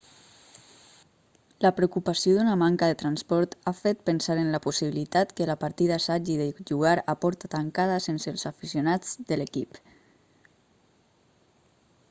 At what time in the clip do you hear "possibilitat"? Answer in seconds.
4.63-5.33